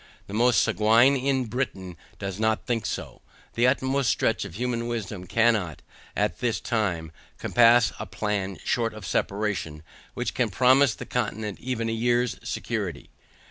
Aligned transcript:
The 0.25 0.33
most 0.33 0.61
sanguine 0.61 1.15
in 1.15 1.45
Britain 1.45 1.95
does 2.17 2.39
not 2.39 2.65
think 2.65 2.87
so. 2.87 3.21
The 3.53 3.67
utmost 3.67 4.09
stretch 4.09 4.45
of 4.45 4.55
human 4.55 4.87
wisdom 4.87 5.27
cannot, 5.27 5.83
at 6.15 6.39
this 6.39 6.59
time, 6.59 7.11
compass 7.37 7.93
a 7.99 8.07
plan 8.07 8.57
short 8.65 8.95
of 8.95 9.05
separation, 9.05 9.83
which 10.15 10.33
can 10.33 10.49
promise 10.49 10.95
the 10.95 11.05
continent 11.05 11.59
even 11.61 11.87
a 11.87 11.91
year's 11.91 12.39
security. 12.43 13.11